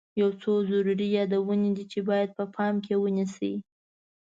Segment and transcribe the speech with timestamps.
[0.21, 3.53] یو څو ضروري یادونې دي چې باید په پام کې ونیسئ.